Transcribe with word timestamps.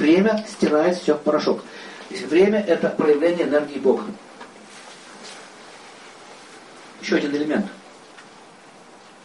Время 0.00 0.42
стирает 0.48 0.96
все 0.96 1.14
в 1.14 1.20
порошок. 1.20 1.62
Время 2.08 2.58
это 2.58 2.88
проявление 2.88 3.46
энергии 3.46 3.78
Бога. 3.78 4.04
Еще 7.02 7.16
один 7.16 7.36
элемент. 7.36 7.66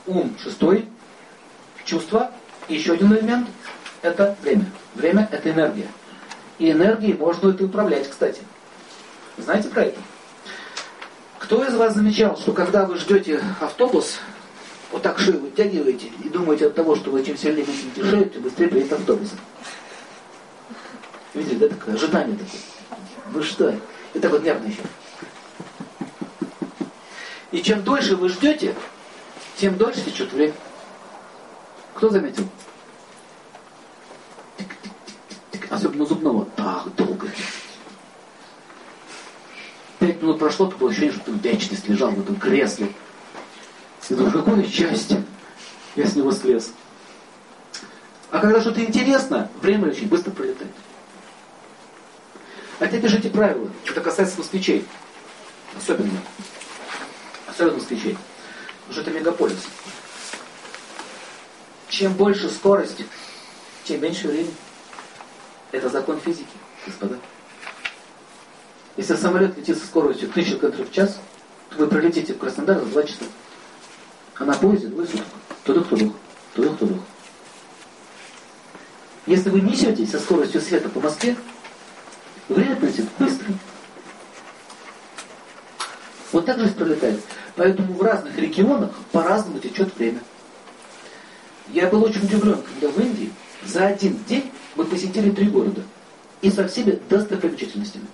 Ум 0.06 0.36
шестой, 0.44 0.86
чувство. 1.86 2.30
И 2.68 2.76
еще 2.76 2.94
один 2.94 3.14
элемент 3.14 3.48
это 4.02 4.36
время. 4.42 4.66
Время 4.96 5.30
это 5.32 5.50
энергия. 5.50 5.88
И 6.60 6.70
энергией 6.70 7.14
можно 7.14 7.52
это 7.52 7.64
управлять, 7.64 8.10
кстати. 8.10 8.42
Знаете 9.38 9.70
про 9.70 9.84
это? 9.84 10.00
Кто 11.40 11.64
из 11.64 11.74
вас 11.76 11.94
замечал, 11.94 12.36
что 12.38 12.52
когда 12.52 12.86
вы 12.86 12.98
ждете 12.98 13.42
автобус, 13.62 14.20
вот 14.92 15.04
так 15.04 15.20
шею 15.20 15.40
вытягиваете 15.40 16.08
и 16.22 16.28
думаете 16.28 16.68
от 16.68 16.76
того, 16.76 16.98
что 16.98 17.12
вы 17.12 17.24
чем 17.24 17.38
сильнее 17.38 17.64
вытянете 17.64 18.04
шею, 18.04 18.30
тем 18.30 18.42
быстрее 18.42 18.68
приедет 18.68 18.92
автобус. 18.92 19.30
Видите, 21.36 21.58
да, 21.58 21.68
такое 21.68 21.96
ожидание 21.96 22.38
такое. 22.38 22.62
Вы 23.32 23.44
что? 23.44 23.78
И 24.14 24.20
так 24.20 24.32
вот 24.32 24.44
нервно 24.44 24.68
еще. 24.68 24.82
И 27.52 27.62
чем 27.62 27.84
дольше 27.84 28.16
вы 28.16 28.30
ждете, 28.30 28.74
тем 29.58 29.78
дольше 29.78 30.02
течет 30.02 30.32
время. 30.32 30.54
Кто 31.94 32.10
заметил? 32.10 32.48
Особенно 35.70 36.06
зубного. 36.06 36.46
Так 36.56 36.96
долго. 36.96 37.28
Пять 40.00 40.22
минут 40.22 40.40
прошло, 40.40 40.68
такое 40.68 40.92
ощущение, 40.92 41.14
что 41.14 41.26
ты 41.26 41.50
вечность 41.50 41.90
лежал 41.90 42.12
в 42.12 42.20
этом 42.22 42.38
кресле. 42.38 42.94
И 44.10 44.14
думаю, 44.14 44.32
какое 44.32 44.66
счастье. 44.68 45.22
Я 45.96 46.06
с 46.06 46.16
него 46.16 46.32
слез. 46.32 46.72
А 48.32 48.40
когда 48.40 48.62
что-то 48.62 48.84
интересно, 48.84 49.50
время 49.62 49.90
очень 49.90 50.08
быстро 50.08 50.32
пролетает. 50.32 50.72
Теперь 52.80 53.02
пишите 53.02 53.30
правила. 53.30 53.70
Это 53.86 54.02
касается 54.02 54.38
москвичей. 54.38 54.86
Особенно. 55.78 56.20
Особенно 57.48 57.78
москвичей. 57.78 58.18
Потому 58.82 58.94
что 58.94 59.02
это 59.02 59.12
мегаполис. 59.12 59.60
Чем 61.90 62.14
больше 62.14 62.50
скорость, 62.50 63.04
тем 63.86 64.02
меньше 64.02 64.28
времени. 64.28 64.54
Это 65.72 65.90
закон 65.90 66.20
физики, 66.20 66.48
господа. 66.86 67.18
Если 68.98 69.16
самолет 69.16 69.58
летит 69.58 69.78
со 69.78 69.86
скоростью 69.86 70.30
1000 70.30 70.60
км 70.60 70.84
в 70.84 70.92
час, 70.92 71.20
то 71.70 71.78
вы 71.78 71.88
пролетите 71.88 72.34
в 72.34 72.38
Краснодар 72.38 72.80
за 72.80 72.86
2 72.86 73.04
часа. 73.04 73.26
А 74.36 74.46
на 74.46 74.54
поезде 74.54 74.88
двое 74.88 75.08
суток. 75.08 75.26
Тудух-тудух, 75.64 76.14
тудух-тудух. 76.54 77.00
Если 79.26 79.50
вы 79.50 79.62
несетесь 79.62 80.12
со 80.12 80.20
скоростью 80.20 80.62
света 80.62 80.90
по 80.90 81.00
Москве, 81.00 81.36
время 82.50 82.76
пролетит 82.76 83.06
быстро. 83.18 83.54
Вот 86.32 86.46
так 86.46 86.60
же 86.60 86.68
пролетает. 86.70 87.22
Поэтому 87.56 87.94
в 87.94 88.02
разных 88.02 88.38
регионах 88.38 88.92
по-разному 89.12 89.60
течет 89.60 89.96
время. 89.96 90.20
Я 91.70 91.88
был 91.88 92.04
очень 92.04 92.24
удивлен, 92.24 92.62
когда 92.62 92.94
в 92.94 93.00
Индии 93.00 93.32
за 93.64 93.88
один 93.88 94.24
день 94.28 94.52
мы 94.76 94.86
посетили 94.86 95.32
три 95.32 95.48
города. 95.48 95.82
И 96.42 96.52
со 96.52 96.68
всеми 96.68 97.00
достопримечательностями. 97.10 98.06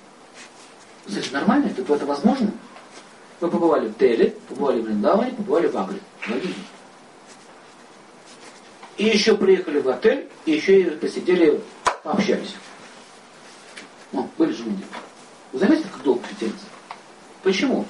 Слушай, 1.08 1.34
нормально? 1.34 1.72
Это, 1.76 1.94
это 1.94 2.06
возможно? 2.06 2.52
Мы 3.42 3.50
побывали 3.50 3.88
в 3.88 3.98
Дели, 3.98 4.36
побывали 4.48 4.82
в 4.82 4.86
Вриндаване, 4.86 5.32
побывали 5.32 5.68
в 5.68 5.76
Агре. 5.76 6.00
И 8.98 9.06
еще 9.06 9.36
приехали 9.36 9.80
в 9.80 9.90
отель, 9.90 10.30
и 10.46 10.52
еще 10.52 10.80
и 10.80 10.90
посидели, 10.92 11.60
пообщались. 12.04 12.54
Ну, 14.64 14.72
люди. 14.72 14.84
Вы 15.54 15.60
заметили, 15.60 15.88
как 15.88 16.04
долго 16.04 16.22
притянется? 16.22 16.66
Почему? 17.44 17.86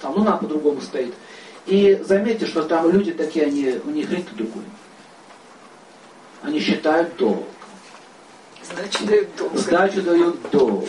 Там 0.00 0.16
луна 0.16 0.36
по-другому 0.36 0.80
стоит. 0.80 1.14
И 1.66 2.00
заметьте, 2.06 2.46
что 2.46 2.62
там 2.62 2.90
люди 2.90 3.12
такие, 3.12 3.46
они, 3.46 3.80
у 3.84 3.90
них 3.90 4.10
ритм 4.10 4.36
другой. 4.36 4.64
Они 6.42 6.60
считают 6.60 7.16
долго. 7.16 7.44
Сдачу 8.62 9.04
дают 9.06 9.36
долго. 9.36 9.58
Сдачу 9.58 10.02
дают 10.02 10.50
долго. 10.50 10.86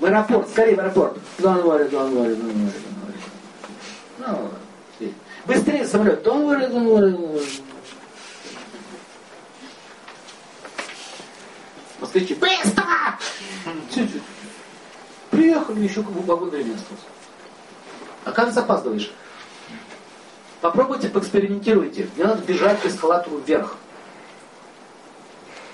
В 0.00 0.04
аэропорт, 0.04 0.48
скорее 0.48 0.76
в 0.76 0.80
аэропорт. 0.80 1.18
Don't 1.38 1.62
worry, 1.62 1.90
don't 1.90 2.12
worry, 2.12 2.34
don't 2.34 2.54
worry, 2.54 2.74
don't 2.76 3.06
worry. 3.06 4.50
Ну, 4.98 5.10
быстрее 5.46 5.86
самолет. 5.86 6.26
Don't 6.26 6.44
worry, 6.44 6.68
don't 6.68 6.88
worry, 6.88 7.12
don't 7.12 7.34
worry. 7.34 7.62
Москвичи, 12.00 12.34
быстро! 12.34 12.84
Приехали, 15.30 15.80
еще 15.80 16.00
вагон 16.00 16.50
времени. 16.50 16.76
А 18.24 18.32
как 18.32 18.52
запаздываешь? 18.52 19.12
Попробуйте, 20.60 21.08
поэкспериментируйте. 21.08 22.08
Мне 22.16 22.24
надо 22.24 22.42
бежать 22.42 22.80
по 22.80 22.88
эскалатору 22.88 23.38
вверх. 23.38 23.76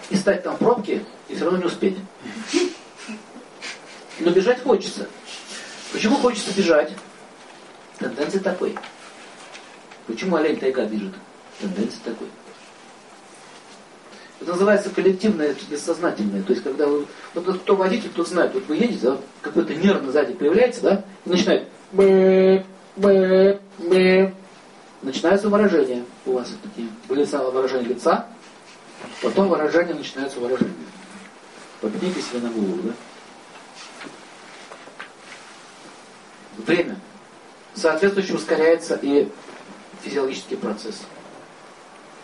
И 0.09 0.16
стать 0.16 0.42
там 0.42 0.56
в 0.56 0.59
пробке, 0.59 1.04
и 1.28 1.34
все 1.34 1.44
равно 1.44 1.60
не 1.60 1.66
успеть. 1.66 1.97
Но 4.19 4.30
бежать 4.30 4.62
хочется. 4.62 5.09
Почему 5.92 6.16
хочется 6.16 6.53
бежать? 6.53 6.92
Тенденция 7.98 8.41
такой. 8.41 8.76
Почему 10.06 10.36
олень 10.36 10.59
тайга 10.59 10.84
бежит? 10.86 11.14
Тенденция 11.60 12.00
такой. 12.04 12.28
Это 14.40 14.52
называется 14.52 14.90
коллективное 14.90 15.54
бессознательное. 15.68 16.42
То 16.42 16.52
есть, 16.52 16.64
когда 16.64 16.86
вы, 16.86 17.06
вот 17.34 17.60
кто 17.60 17.76
водитель, 17.76 18.10
тот 18.10 18.28
знает, 18.28 18.54
вот 18.54 18.66
вы 18.68 18.76
едете, 18.76 19.00
да, 19.02 19.18
какой-то 19.42 19.74
нервно 19.74 20.10
сзади 20.10 20.32
появляется, 20.32 20.80
да, 20.82 21.04
и 21.26 21.30
начинает 21.30 21.68
бэ, 21.92 22.64
бэ, 22.96 23.60
бэ. 23.78 24.34
Начинается 25.02 25.48
выражение 25.48 26.04
у 26.26 26.32
вас 26.32 26.48
такие, 26.62 26.88
лица, 27.08 27.42
выражение 27.42 27.88
лица, 27.88 28.26
потом 29.22 29.48
выражение 29.48 29.94
начинается 29.94 30.38
выражение. 30.40 30.74
Попните 31.80 32.20
себе 32.20 32.40
на 32.40 32.50
голову, 32.50 32.78
да? 32.84 32.92
время. 36.70 36.96
Соответствующе 37.74 38.34
ускоряется 38.34 38.98
и 39.00 39.28
физиологический 40.02 40.56
процесс. 40.56 41.02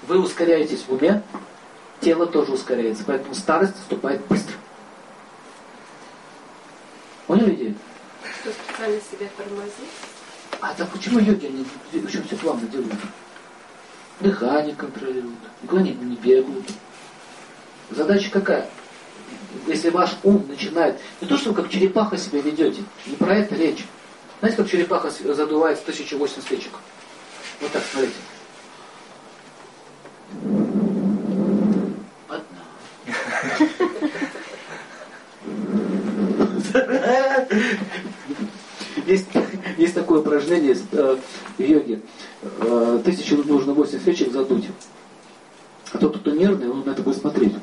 Вы 0.07 0.21
ускоряетесь 0.21 0.85
в 0.87 0.93
уме, 0.93 1.23
тело 2.01 2.27
тоже 2.27 2.53
ускоряется, 2.53 3.05
поэтому 3.07 3.35
старость 3.35 3.77
наступает 3.77 4.25
быстро. 4.27 4.55
Поняли 7.27 7.55
идею? 7.55 7.75
Что 8.41 8.51
специально 8.53 9.01
себя 9.01 9.29
тормозит? 9.37 9.73
А 10.61 10.75
так 10.75 10.89
почему 10.91 11.19
йоги, 11.19 11.47
они 11.47 11.67
почему 12.01 12.25
все 12.25 12.37
плавно 12.37 12.67
делают? 12.69 12.95
Дыхание 14.21 14.75
контролируют, 14.75 15.39
никуда 15.63 15.83
не, 15.83 15.93
не 15.93 16.17
бегают. 16.17 16.67
Задача 17.91 18.31
какая? 18.31 18.69
Если 19.67 19.91
ваш 19.91 20.17
ум 20.23 20.47
начинает, 20.49 20.99
не 21.21 21.29
то, 21.29 21.37
что 21.37 21.51
вы 21.51 21.63
как 21.63 21.71
черепаха 21.71 22.17
себя 22.17 22.41
ведете, 22.41 22.83
не 23.07 23.17
про 23.17 23.35
это 23.37 23.55
речь. 23.55 23.85
Знаете, 24.41 24.57
как 24.59 24.71
черепаха 24.71 25.11
задувает 25.11 25.79
1008 25.81 26.43
свечек? 26.43 26.73
Вот 27.61 27.73
так, 27.73 27.83
смотрите. 27.91 28.17
Есть, 39.07 39.27
есть 39.77 39.95
такое 39.95 40.21
упражнение 40.21 40.77
э, 40.93 41.17
в 41.59 41.63
йоге. 41.63 42.01
Э, 42.43 43.01
тысячу 43.05 43.37
нужно 43.45 43.73
8 43.73 44.01
свечек 44.01 44.33
задуть. 44.33 44.67
А 45.93 45.99
тот, 45.99 46.19
кто 46.19 46.31
нервный, 46.33 46.69
он 46.69 46.85
на 46.85 46.91
это 46.91 47.03
будет 47.03 47.19
смотреть. 47.19 47.55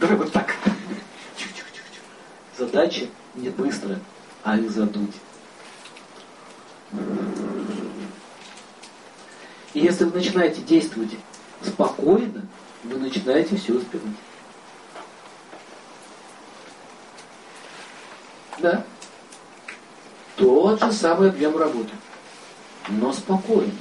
Давай 0.00 0.16
вот 0.16 0.32
так. 0.32 0.54
Задача 2.56 3.06
не 3.34 3.50
быстро, 3.50 3.98
а 4.42 4.56
их 4.56 4.70
задуть. 4.70 5.14
И 9.74 9.80
если 9.80 10.04
вы 10.04 10.12
начинаете 10.12 10.62
действовать 10.62 11.10
спокойно, 11.62 12.42
вы 12.84 12.98
начинаете 12.98 13.56
все 13.56 13.74
успевать. 13.74 14.14
Да. 18.58 18.84
Тот 20.36 20.82
же 20.82 20.92
самый 20.92 21.30
объем 21.30 21.56
работы. 21.56 21.90
Но 22.88 23.12
спокойно. 23.12 23.72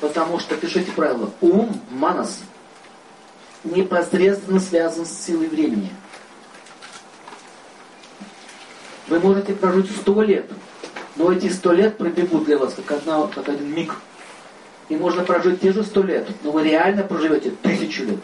Потому 0.00 0.38
что, 0.38 0.56
пишите 0.56 0.92
правило, 0.92 1.32
ум, 1.40 1.80
манас, 1.90 2.40
непосредственно 3.64 4.60
связан 4.60 5.06
с 5.06 5.12
силой 5.12 5.48
времени. 5.48 5.90
Вы 9.08 9.20
можете 9.20 9.54
прожить 9.54 9.90
сто 9.90 10.22
лет, 10.22 10.50
но 11.16 11.32
эти 11.32 11.48
сто 11.48 11.72
лет 11.72 11.96
пробегут 11.96 12.44
для 12.44 12.58
вас 12.58 12.74
как, 12.74 12.98
одна, 12.98 13.26
как 13.26 13.48
один 13.48 13.74
миг. 13.74 13.94
И 14.88 14.96
можно 14.96 15.24
прожить 15.24 15.60
те 15.60 15.72
же 15.72 15.82
сто 15.82 16.02
лет, 16.02 16.28
но 16.42 16.50
вы 16.50 16.62
реально 16.62 17.02
проживете 17.02 17.50
тысячу 17.50 18.04
лет. 18.04 18.20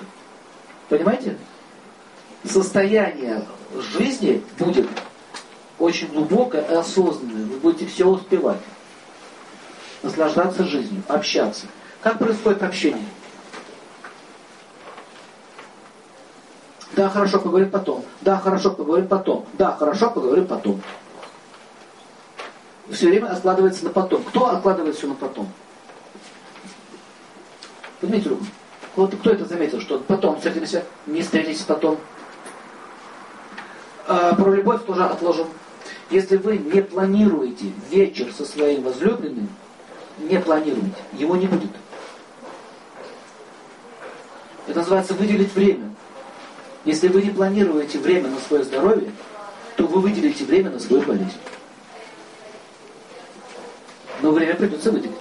Понимаете? 0.89 1.37
Состояние 2.45 3.47
жизни 3.93 4.45
будет 4.59 4.89
очень 5.79 6.09
глубокое 6.09 6.63
и 6.63 6.75
осознанное. 6.75 7.47
Вы 7.47 7.57
будете 7.57 7.87
все 7.87 8.07
успевать. 8.07 8.61
Наслаждаться 10.03 10.65
жизнью, 10.65 11.03
общаться. 11.09 11.67
Как 12.03 12.19
происходит 12.19 12.63
общение? 12.63 13.07
Да, 16.95 17.09
хорошо, 17.09 17.41
поговорим 17.41 17.71
потом. 17.71 18.05
Да, 18.21 18.39
хорошо, 18.39 18.71
поговорим 18.71 19.09
потом. 19.09 19.47
Да, 19.55 19.73
хорошо, 19.73 20.11
поговорим 20.11 20.47
потом. 20.47 20.81
Все 22.91 23.09
время 23.09 23.29
откладывается 23.33 23.85
на 23.85 23.91
потом. 23.91 24.23
Кто 24.25 24.51
откладывает 24.51 24.97
все 24.97 25.09
на 25.09 25.15
потом? 25.15 25.51
Поднимите 28.01 28.29
руку. 28.29 28.45
Вот 28.97 29.15
кто 29.15 29.31
это 29.31 29.45
заметил, 29.45 29.81
что 29.81 29.99
потом 29.99 30.37
встретимся, 30.37 30.85
не 31.07 31.23
встретитесь 31.23 31.63
потом. 31.63 31.99
А, 34.07 34.35
про 34.35 34.53
любовь 34.53 34.85
тоже 34.85 35.05
отложим. 35.05 35.49
Если 36.11 36.37
вы 36.37 36.59
не 36.59 36.83
планируете 36.83 37.73
вечер 37.91 38.33
со 38.33 38.45
своим 38.45 38.83
возлюбленным, 38.83 39.49
не 40.19 40.39
планируете, 40.39 40.95
его 41.15 41.35
не 41.37 41.47
будет. 41.47 41.71
Это 44.69 44.79
называется 44.79 45.15
выделить 45.15 45.53
время. 45.55 45.91
Если 46.85 47.09
вы 47.09 47.23
не 47.23 47.31
планируете 47.31 47.99
время 47.99 48.29
на 48.29 48.39
свое 48.39 48.63
здоровье, 48.63 49.11
то 49.77 49.87
вы 49.87 50.01
выделите 50.01 50.45
время 50.45 50.71
на 50.71 50.79
свою 50.79 51.03
болезнь. 51.03 51.33
Но 54.23 54.31
время 54.31 54.55
придется 54.55 54.93
выделить. 54.93 55.17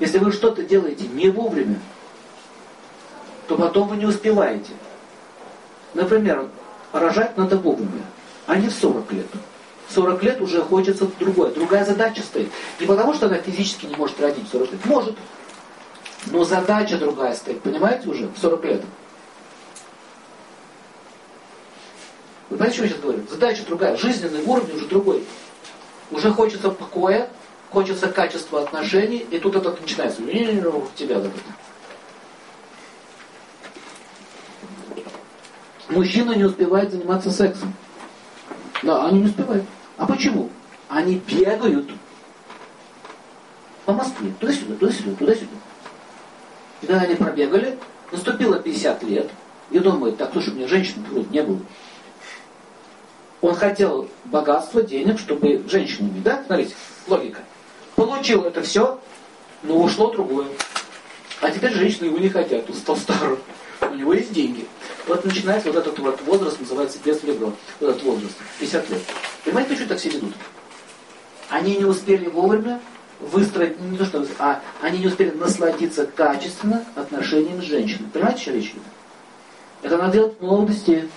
Если 0.00 0.18
вы 0.18 0.32
что-то 0.32 0.62
делаете 0.62 1.06
не 1.06 1.30
вовремя, 1.30 1.78
то 3.48 3.56
потом 3.56 3.88
вы 3.88 3.96
не 3.96 4.04
успеваете. 4.04 4.70
Например, 5.94 6.48
рожать 6.92 7.36
надо 7.36 7.56
вовремя, 7.56 8.04
а 8.46 8.56
не 8.56 8.68
в 8.68 8.72
40 8.72 9.12
лет. 9.12 9.26
В 9.88 9.94
40 9.94 10.22
лет 10.22 10.40
уже 10.42 10.60
хочется 10.60 11.08
другое. 11.18 11.50
Другая 11.50 11.84
задача 11.84 12.20
стоит. 12.22 12.50
Не 12.78 12.86
потому, 12.86 13.14
что 13.14 13.26
она 13.26 13.38
физически 13.38 13.86
не 13.86 13.96
может 13.96 14.20
родить 14.20 14.46
в 14.46 14.52
40 14.52 14.72
лет. 14.72 14.84
Может. 14.84 15.16
Но 16.26 16.44
задача 16.44 16.98
другая 16.98 17.34
стоит. 17.34 17.62
Понимаете 17.62 18.08
уже? 18.08 18.28
В 18.28 18.38
40 18.38 18.64
лет. 18.66 18.82
Вы 22.50 22.58
понимаете, 22.58 22.76
что 22.76 22.84
я 22.84 22.90
сейчас 22.90 23.00
говорю? 23.00 23.22
Задача 23.30 23.62
другая. 23.66 23.96
Жизненный 23.96 24.42
уровень 24.42 24.76
уже 24.76 24.86
другой. 24.86 25.24
Уже 26.10 26.30
хочется 26.30 26.70
покоя, 26.70 27.30
хочется 27.70 28.08
качества 28.08 28.62
отношений, 28.62 29.26
и 29.30 29.38
тут 29.38 29.56
это 29.56 29.70
начинается. 29.80 30.20
В 30.20 30.94
тебя 30.94 31.18
вот 31.18 31.32
Мужчина 35.88 36.32
не 36.32 36.44
успевает 36.44 36.90
заниматься 36.90 37.30
сексом. 37.30 37.72
Да, 38.82 39.06
они 39.06 39.20
не 39.20 39.26
успевают. 39.26 39.64
А 39.96 40.06
почему? 40.06 40.50
Они 40.88 41.16
бегают 41.26 41.90
по 43.88 43.94
Москве, 43.94 44.30
туда-сюда, 44.38 44.74
туда-сюда, 44.74 45.16
туда-сюда. 45.16 45.50
И 46.82 46.86
когда 46.86 47.00
они 47.00 47.14
пробегали, 47.14 47.78
наступило 48.12 48.58
50 48.58 49.02
лет, 49.04 49.30
и 49.70 49.78
думают, 49.78 50.18
так, 50.18 50.30
слушай, 50.32 50.52
меня 50.52 50.68
женщины 50.68 51.06
вроде 51.10 51.28
не 51.30 51.42
было. 51.42 51.60
Он 53.40 53.54
хотел 53.54 54.10
богатства, 54.26 54.82
денег, 54.82 55.18
чтобы 55.18 55.64
женщину 55.70 56.10
иметь, 56.10 56.22
да? 56.22 56.42
Смотрите, 56.44 56.74
логика. 57.06 57.40
Получил 57.96 58.44
это 58.44 58.62
все, 58.62 59.00
но 59.62 59.78
ушло 59.78 60.10
другое. 60.10 60.48
А 61.40 61.50
теперь 61.50 61.72
женщины 61.72 62.06
его 62.06 62.18
не 62.18 62.28
хотят, 62.28 62.68
он 62.68 62.76
стал 62.76 62.96
старым. 62.96 63.38
У 63.80 63.94
него 63.94 64.12
есть 64.12 64.34
деньги. 64.34 64.66
Вот 65.08 65.24
начинается 65.24 65.72
вот 65.72 65.78
этот 65.78 65.98
вот 65.98 66.20
возраст, 66.22 66.60
называется 66.60 66.98
детство 67.02 67.28
ребро. 67.28 67.52
Вот 67.80 67.90
этот 67.90 68.02
возраст, 68.02 68.36
50 68.60 68.90
лет. 68.90 69.00
Понимаете, 69.42 69.70
почему 69.70 69.88
так 69.88 69.98
все 69.98 70.10
ведут? 70.10 70.34
Они 71.48 71.76
не 71.76 71.84
успели 71.86 72.28
вовремя 72.28 72.78
выстроить, 73.18 73.80
не 73.80 73.96
то 73.96 74.04
что, 74.04 74.24
а 74.38 74.60
они 74.82 74.98
не 74.98 75.06
успели 75.06 75.30
насладиться 75.30 76.06
качественно 76.06 76.84
отношением 76.94 77.62
с 77.62 77.64
женщиной. 77.64 78.10
Понимаете, 78.12 78.42
что 78.42 78.52
речь 78.52 78.70
идет? 78.70 78.82
Это 79.82 79.96
надо 79.96 80.12
делать 80.12 80.38
в 80.38 80.44
молодости. 80.44 81.08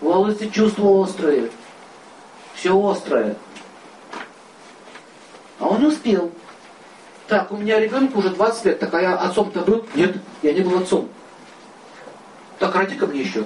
В 0.00 0.04
молодости 0.04 0.48
чувства 0.48 0.84
острые. 0.84 1.50
Все 2.54 2.88
острое. 2.88 3.34
А 5.58 5.66
он 5.66 5.80
не 5.80 5.86
успел. 5.86 6.30
Так, 7.26 7.50
у 7.50 7.56
меня 7.56 7.80
ребенку 7.80 8.20
уже 8.20 8.30
20 8.30 8.64
лет, 8.66 8.78
так 8.78 8.94
а 8.94 9.00
я 9.00 9.16
отцом-то 9.16 9.62
был? 9.62 9.84
Нет, 9.96 10.16
я 10.42 10.52
не 10.52 10.60
был 10.60 10.78
отцом. 10.78 11.08
Так, 12.58 12.74
роди-ка 12.74 13.06
мне 13.06 13.20
еще. 13.20 13.44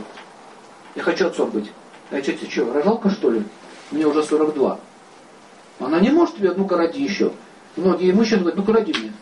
Я 0.95 1.03
хочу 1.03 1.27
отцом 1.27 1.51
быть. 1.51 1.71
А 2.11 2.21
что, 2.23 2.33
тебе 2.33 2.51
что, 2.51 2.73
рожалка 2.73 3.11
что 3.11 3.31
ли? 3.31 3.45
Мне 3.91 4.07
уже 4.07 4.23
42. 4.23 4.79
Она 5.81 6.01
не 6.01 6.11
может 6.11 6.37
тебе, 6.37 6.53
ну-ка 6.53 6.77
роди 6.77 7.03
еще. 7.03 7.33
Многие 7.77 8.13
мужчины 8.13 8.41
говорят, 8.41 8.59
ну-ка 8.59 8.73
роди 8.73 8.93
мне. 8.93 9.13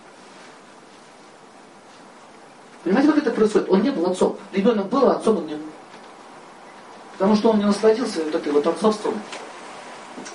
Понимаете, 2.84 3.12
как 3.12 3.18
это 3.18 3.30
происходит? 3.30 3.68
Он 3.70 3.82
не 3.82 3.90
был 3.90 4.06
отцом. 4.10 4.38
Ребенок 4.52 4.88
был, 4.88 5.08
а 5.08 5.16
отцом 5.16 5.38
он 5.38 5.46
не 5.46 5.54
был. 5.54 5.66
Потому 7.12 7.36
что 7.36 7.50
он 7.50 7.58
не 7.58 7.64
насладился 7.64 8.22
вот 8.24 8.34
этой 8.34 8.52
вот 8.52 8.66
отцовством. 8.66 9.14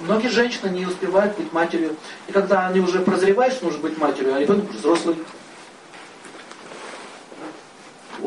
Многие 0.01 0.29
женщины 0.29 0.69
не 0.69 0.85
успевают 0.85 1.35
быть 1.37 1.51
матерью. 1.53 1.95
И 2.27 2.31
когда 2.31 2.67
они 2.67 2.79
уже 2.79 2.99
прозревают, 2.99 3.53
что 3.53 3.65
нужно 3.65 3.81
быть 3.81 3.97
матерью, 3.97 4.35
а 4.35 4.39
ребенок 4.39 4.69
уже 4.69 4.79
взрослый. 4.79 5.17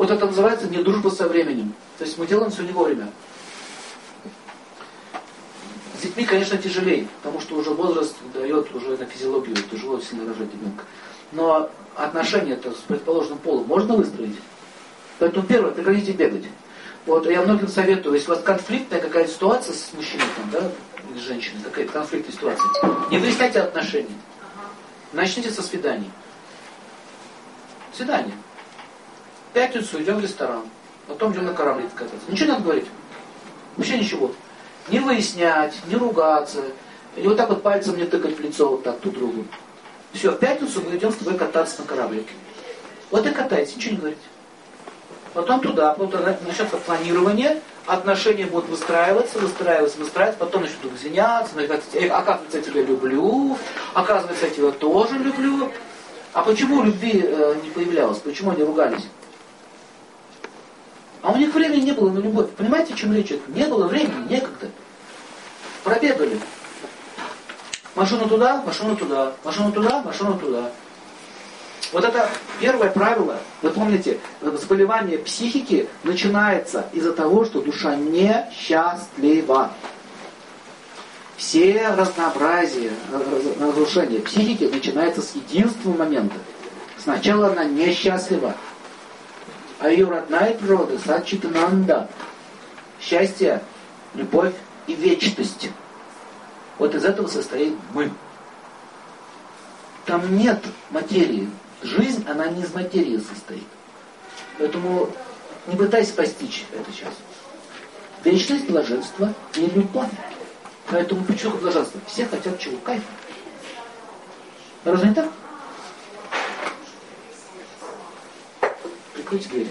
Вот 0.07 0.15
это 0.15 0.25
называется 0.25 0.69
не 0.69 0.77
дружба 0.77 1.09
со 1.09 1.27
временем. 1.27 1.73
То 1.97 2.05
есть 2.05 2.17
мы 2.17 2.25
делаем 2.25 2.49
все 2.49 2.63
не 2.63 2.71
вовремя. 2.71 3.09
С 5.97 6.01
детьми, 6.01 6.23
конечно, 6.23 6.57
тяжелее, 6.57 7.09
потому 7.21 7.41
что 7.41 7.55
уже 7.55 7.71
возраст 7.71 8.15
дает 8.33 8.73
уже 8.73 8.95
на 8.95 9.05
физиологию, 9.05 9.57
тяжело 9.69 9.99
сильно 9.99 10.25
рожать 10.25 10.47
ребенка. 10.53 10.85
Но 11.33 11.69
отношения 11.97 12.53
это 12.53 12.71
с 12.71 12.77
предположенным 12.87 13.39
полом 13.39 13.67
можно 13.67 13.97
выстроить. 13.97 14.37
Поэтому 15.19 15.45
первое, 15.45 15.71
прекратите 15.71 16.13
бегать. 16.13 16.45
Вот 17.05 17.29
я 17.29 17.41
многим 17.41 17.67
советую, 17.67 18.15
если 18.15 18.31
у 18.31 18.35
вас 18.35 18.43
конфликтная 18.45 19.01
какая-то 19.01 19.29
ситуация 19.29 19.73
с 19.73 19.91
мужчиной, 19.93 20.23
там, 20.37 20.49
да, 20.51 20.71
или 21.11 21.19
с 21.19 21.23
женщиной, 21.23 21.63
какая-то 21.65 21.91
конфликтная 21.91 22.33
ситуация, 22.33 22.69
не 23.11 23.17
выясняйте 23.17 23.59
отношения. 23.59 24.15
Начните 25.11 25.51
со 25.51 25.61
свиданий. 25.61 26.09
Свидание. 27.93 28.35
Пятницу 29.57 29.99
идем 29.99 30.19
в 30.19 30.21
ресторан, 30.21 30.61
потом 31.07 31.33
идем 31.33 31.45
на 31.45 31.53
корабль 31.55 31.81
кататься. 31.95 32.19
Ничего 32.27 32.45
не 32.45 32.51
надо 32.51 32.63
говорить. 32.63 32.85
Вообще 33.75 33.97
ничего. 33.97 34.31
Не 34.89 34.99
выяснять, 34.99 35.73
не 35.87 35.95
ругаться, 35.95 36.61
или 37.15 37.27
вот 37.27 37.37
так 37.37 37.49
вот 37.49 37.63
пальцем 37.63 37.97
не 37.97 38.05
тыкать 38.05 38.37
в 38.37 38.39
лицо 38.39 38.69
вот 38.69 38.83
так 38.83 39.01
друг 39.01 39.15
другу. 39.15 39.45
Все, 40.13 40.29
в 40.29 40.37
пятницу 40.37 40.79
мы 40.87 40.95
идем 40.95 41.11
с 41.11 41.15
тобой 41.15 41.39
кататься 41.39 41.81
на 41.81 41.87
кораблике. 41.87 42.29
Вот 43.09 43.25
и 43.25 43.31
катайтесь, 43.31 43.75
ничего 43.77 43.93
не 43.93 43.97
говорите. 43.97 44.21
Потом 45.33 45.61
туда, 45.61 45.93
потом 45.93 46.21
начнется 46.21 46.77
планирование, 46.77 47.59
отношения 47.87 48.45
будут 48.45 48.69
выстраиваться, 48.69 49.39
выстраиваться, 49.39 49.97
выстраиваться, 49.97 50.39
потом 50.39 50.61
начнут 50.61 50.93
извиняться, 50.93 51.55
оказывается, 52.11 52.57
я 52.57 52.63
тебя 52.63 52.83
люблю, 52.83 53.57
оказывается, 53.95 54.45
я 54.45 54.51
тебя 54.51 54.69
тоже 54.69 55.17
люблю. 55.17 55.71
А 56.33 56.43
почему 56.43 56.83
любви 56.83 57.23
э, 57.25 57.55
не 57.63 57.71
появлялось? 57.71 58.19
Почему 58.19 58.51
они 58.51 58.61
ругались? 58.61 59.07
А 61.21 61.31
у 61.31 61.37
них 61.37 61.53
времени 61.53 61.81
не 61.81 61.91
было 61.91 62.09
на 62.11 62.19
любовь. 62.19 62.49
Понимаете, 62.51 62.93
о 62.93 62.97
чем 62.97 63.13
речь? 63.13 63.31
Не 63.47 63.65
было 63.65 63.87
времени, 63.87 64.27
некогда. 64.29 64.69
Пробегали. 65.83 66.39
Машину 67.95 68.27
туда, 68.27 68.61
машину 68.65 68.95
туда, 68.95 69.33
машину 69.43 69.71
туда, 69.71 70.01
машину 70.03 70.37
туда. 70.37 70.71
Вот 71.93 72.03
это 72.03 72.29
первое 72.59 72.89
правило, 72.89 73.37
вы 73.61 73.69
помните, 73.69 74.19
заболевание 74.41 75.17
психики 75.19 75.87
начинается 76.03 76.85
из-за 76.91 77.13
того, 77.13 77.45
что 77.45 77.61
душа 77.61 77.95
несчастлива. 77.95 79.71
Все 81.37 81.87
разнообразия, 81.95 82.91
разрушения 83.59 84.19
психики 84.19 84.65
начинается 84.65 85.21
с 85.21 85.33
единственного 85.35 85.99
момента. 85.99 86.35
Сначала 86.97 87.51
она 87.51 87.63
несчастлива, 87.63 88.53
а 89.79 89.89
ее 89.89 90.07
родная 90.07 90.53
природа 90.53 90.97
Сачитананда. 90.99 92.07
Счастье, 92.99 93.61
любовь 94.15 94.53
и 94.87 94.95
вечность. 94.95 95.69
Вот 96.79 96.95
из 96.95 97.05
этого 97.05 97.27
состоит 97.27 97.75
мы. 97.93 98.11
Там 100.05 100.37
нет 100.37 100.63
материи. 100.89 101.49
Жизнь, 101.83 102.25
она 102.27 102.47
не 102.47 102.63
из 102.63 102.73
материи 102.73 103.17
состоит. 103.17 103.67
Поэтому 104.57 105.09
не 105.67 105.75
пытайся 105.75 106.13
постичь 106.13 106.65
это 106.73 106.91
сейчас. 106.91 107.13
Вечность, 108.23 108.67
блаженство 108.67 109.33
и 109.55 109.67
любовь. 109.67 110.09
Поэтому 110.89 111.23
почему 111.25 111.57
блаженство? 111.57 111.99
Все 112.07 112.25
хотят 112.25 112.59
чего? 112.59 112.77
Кайфа. 112.77 113.05
Разве 114.85 115.09
не 115.09 115.15
так? 115.15 115.29
Открыть 119.27 119.49
дверь. 119.49 119.67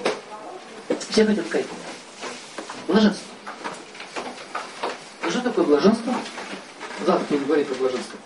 Все 1.08 1.24
хотят 1.24 1.46
кайфа. 1.48 1.74
Блаженство. 2.88 3.26
Что 5.28 5.40
такое 5.40 5.64
блаженство? 5.64 6.14
Завтра 7.06 7.26
будем 7.30 7.46
говорить 7.46 7.66
про 7.68 7.74
блаженство. 7.76 8.18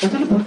Это 0.00 0.16
любовь. 0.16 0.42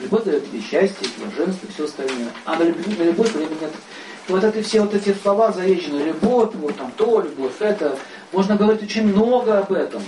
Любовь 0.00 0.24
дает 0.24 0.50
тебе 0.50 0.60
счастье, 0.60 1.08
блаженство, 1.18 1.68
все 1.72 1.84
остальное. 1.84 2.32
А 2.44 2.56
на 2.56 2.64
любовь, 2.64 2.98
на 2.98 3.02
любовь 3.04 3.32
времени 3.32 3.58
нет. 3.60 3.72
И 4.28 4.32
вот 4.32 4.44
это 4.44 4.62
все 4.62 4.80
вот 4.80 4.94
эти 4.94 5.14
слова 5.14 5.52
заезженные, 5.52 6.06
любовь, 6.06 6.54
вот 6.54 6.76
там 6.76 6.92
то, 6.96 7.20
любовь, 7.20 7.52
это, 7.60 7.98
можно 8.32 8.56
говорить 8.56 8.82
очень 8.82 9.06
много 9.06 9.58
об 9.58 9.72
этом. 9.72 10.02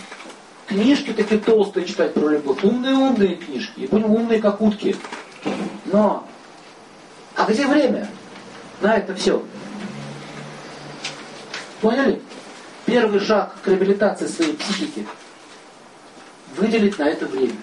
Книжки 0.66 1.12
такие 1.12 1.40
толстые 1.40 1.86
читать 1.86 2.14
про 2.14 2.28
любовь, 2.28 2.62
умные-умные 2.62 3.36
книжки, 3.36 3.80
и 3.80 3.86
будем 3.86 4.10
умные 4.10 4.40
как 4.40 4.60
утки. 4.60 4.96
Но, 5.86 6.26
а 7.44 7.52
где 7.52 7.66
время 7.66 8.08
на 8.80 8.96
это 8.96 9.14
все? 9.14 9.44
Поняли? 11.82 12.22
Первый 12.86 13.20
шаг 13.20 13.54
к 13.62 13.68
реабилитации 13.68 14.26
своей 14.26 14.54
психики– 14.54 15.06
выделить 16.56 16.98
на 16.98 17.04
это 17.04 17.26
время. 17.26 17.56